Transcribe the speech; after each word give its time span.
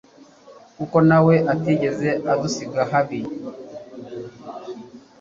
kuko 0.77 0.97
na 1.09 1.17
we 1.25 1.35
atigeze 1.53 2.09
adusiga 2.31 2.79
ahabi 2.85 3.19